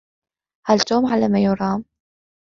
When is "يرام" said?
1.43-1.85